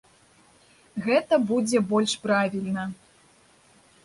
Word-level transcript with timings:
Гэта 1.07 1.39
будзе 1.51 1.83
больш 1.93 2.17
правільна. 2.25 2.89